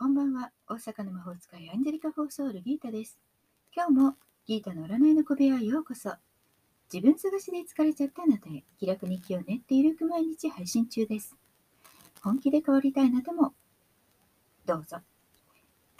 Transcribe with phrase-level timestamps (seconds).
[0.00, 0.50] こんばんは。
[0.66, 3.18] 大阪の魔法使いアンジェリカ・フォーソウル・ギータです。
[3.76, 4.14] 今日も
[4.46, 6.14] ギータの占いの小部屋へようこそ。
[6.90, 11.36] 自分探しで疲れちゃったあなたへ気楽に気を練ってゆるく毎日配信中です。
[12.22, 13.52] 本気で変わりたいあなたも
[14.64, 15.00] どうぞ。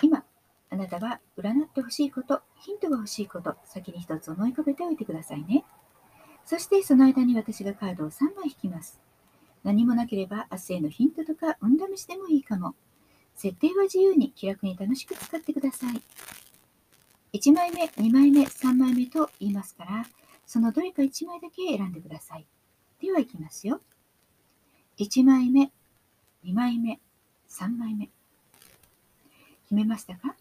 [0.02, 0.24] 今、
[0.70, 5.66] あなたが占ってほしいこと、ヒントが欲しいこと、先に一つ思い浮かべておいてくださいね。
[6.46, 8.98] そしてその間に私がカードを3枚引きます。
[9.62, 12.74] 何もなければ明日へのヒントとか運試しでもいいかも。
[13.40, 16.02] 設定は自由に気楽に楽しく使ってください。
[17.32, 20.04] 1枚目、2枚目、3枚目と言いますから、
[20.44, 22.44] そのどれか1枚だけ選んでください。
[23.00, 23.80] では、いきますよ。
[24.98, 25.72] 1枚目、
[26.44, 27.00] 2枚目、
[27.48, 28.10] 3枚目。
[29.62, 30.36] 決めましたか？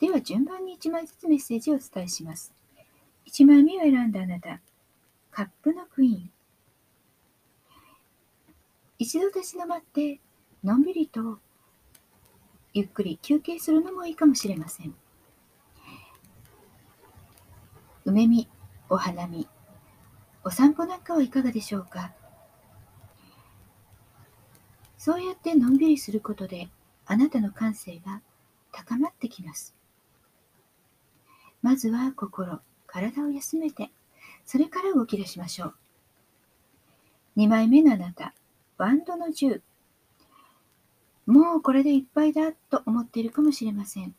[0.00, 2.52] では、順番に1枚ずつメッセージをお伝えします。
[3.28, 4.60] 1枚目を選んだあなた、
[5.30, 6.30] カップのクイーン。
[8.98, 10.18] 一度立ち止まって
[10.64, 11.38] のんびりと
[12.72, 14.94] ゆっくり休憩するのもいいかもしれません。
[18.04, 18.48] 梅見、
[18.88, 19.48] お花見、
[20.44, 22.12] お散歩なんかはいかがでしょうか？
[24.98, 26.68] そうやってのんびりすることで
[27.06, 28.20] あなたの感性が
[28.72, 29.74] 高まってきます。
[31.62, 33.90] まずは心、体を休めて、
[34.44, 35.74] それから動き出しましょう。
[37.38, 38.34] 2枚目のあなた、
[38.78, 39.60] ワンドの10。
[41.26, 44.14] もうこれでいっぱいだと思っているかもしれません。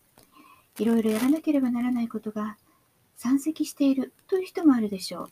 [0.77, 2.57] いろいろやらなければならないことが
[3.15, 5.29] 山積しているという人もあるでしょ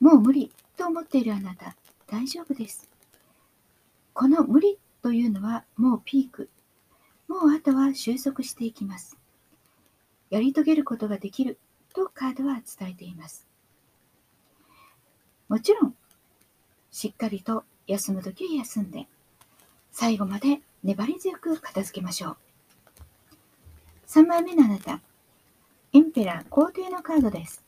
[0.00, 0.04] う。
[0.04, 1.76] もう無理と思っているあなた、
[2.08, 2.88] 大丈夫です。
[4.14, 6.48] この無理というのはもうピーク。
[7.28, 9.16] もうあとは収束していきます。
[10.30, 11.58] やり遂げることができる
[11.94, 13.46] とカードは伝えています。
[15.48, 15.94] もちろん、
[16.90, 19.06] しっかりと休むときは休んで、
[19.92, 22.36] 最後まで粘り強く片付けましょう。
[24.08, 25.00] 3枚目のあなた、
[25.92, 27.62] エンペラー皇帝のカードです。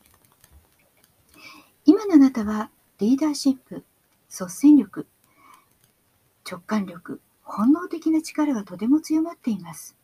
[1.85, 3.85] 今のあなたはリーダーシップ、
[4.29, 5.07] 率先力、
[6.49, 9.95] 直感力、本能的な力がとても強まっています。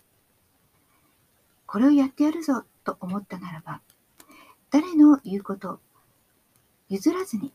[1.66, 3.82] これをやってやるぞと思ったならば、
[4.70, 5.80] 誰の言うこと
[6.88, 7.52] 譲らずに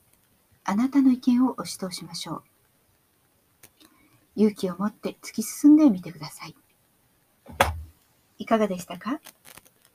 [0.65, 2.56] あなたの意見を押し通しましょう。
[4.37, 6.55] 勇気を持って突き進んでみてください。
[8.39, 9.21] いかがでしたか？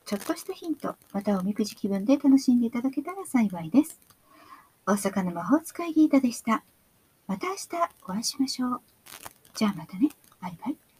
[0.05, 3.99] ちょっとしたヒント、またおみくじ気分で楽しんでいただけたら幸いです。
[4.85, 6.63] 大阪の魔法使いギータでした。
[7.27, 7.67] また明日
[8.03, 8.81] お会いしましょう。
[9.55, 10.09] じゃあまたね。
[10.41, 10.90] バイバイ。